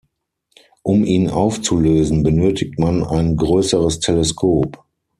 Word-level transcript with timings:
Um 0.81 1.03
ihn 1.05 1.29
aufzulösen 1.29 2.23
benötigt 2.23 2.79
man 2.79 3.03
ein 3.03 3.35
größeres 3.37 3.99
Teleskop. 3.99 4.83